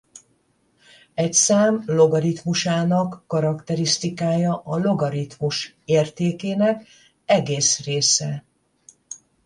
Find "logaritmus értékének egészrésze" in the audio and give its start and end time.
4.77-8.43